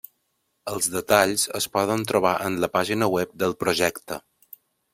Els 0.71 0.87
detalls 0.93 1.43
es 1.59 1.67
poden 1.75 2.05
trobar 2.13 2.31
en 2.47 2.57
la 2.65 2.71
pàgina 2.79 3.11
web 3.17 3.37
del 3.45 3.55
projecte. 3.65 4.19